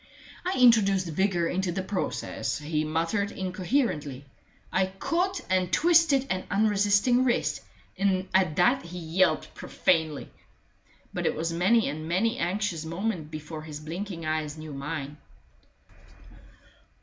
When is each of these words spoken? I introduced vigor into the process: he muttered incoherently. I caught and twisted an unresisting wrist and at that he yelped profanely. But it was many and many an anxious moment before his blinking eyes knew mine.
I 0.43 0.57
introduced 0.59 1.09
vigor 1.09 1.47
into 1.47 1.71
the 1.71 1.83
process: 1.83 2.57
he 2.57 2.83
muttered 2.83 3.31
incoherently. 3.31 4.25
I 4.73 4.87
caught 4.87 5.41
and 5.47 5.71
twisted 5.71 6.25
an 6.31 6.47
unresisting 6.49 7.23
wrist 7.23 7.61
and 7.99 8.27
at 8.33 8.55
that 8.55 8.81
he 8.83 8.97
yelped 8.97 9.53
profanely. 9.53 10.31
But 11.13 11.27
it 11.27 11.35
was 11.35 11.53
many 11.53 11.87
and 11.87 12.07
many 12.07 12.39
an 12.39 12.47
anxious 12.47 12.83
moment 12.83 13.29
before 13.29 13.61
his 13.61 13.79
blinking 13.79 14.25
eyes 14.25 14.57
knew 14.57 14.73
mine. 14.73 15.17